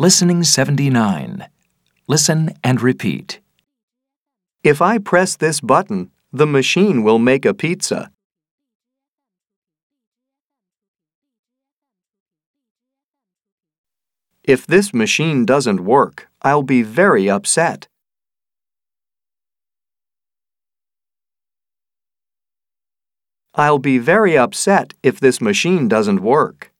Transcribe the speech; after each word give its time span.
Listening 0.00 0.44
79. 0.44 1.48
Listen 2.06 2.54
and 2.62 2.80
repeat. 2.80 3.40
If 4.62 4.80
I 4.80 4.98
press 4.98 5.34
this 5.34 5.60
button, 5.60 6.12
the 6.32 6.46
machine 6.46 7.02
will 7.02 7.18
make 7.18 7.44
a 7.44 7.52
pizza. 7.52 8.12
If 14.44 14.68
this 14.68 14.94
machine 14.94 15.44
doesn't 15.44 15.80
work, 15.80 16.28
I'll 16.42 16.62
be 16.62 16.82
very 16.84 17.28
upset. 17.28 17.88
I'll 23.56 23.80
be 23.80 23.98
very 23.98 24.38
upset 24.38 24.94
if 25.02 25.18
this 25.18 25.40
machine 25.40 25.88
doesn't 25.88 26.20
work. 26.20 26.70